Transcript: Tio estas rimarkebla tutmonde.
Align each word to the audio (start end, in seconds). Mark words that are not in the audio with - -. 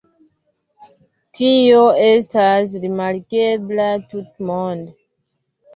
Tio 1.39 1.83
estas 2.07 2.75
rimarkebla 2.87 3.89
tutmonde. 4.11 4.93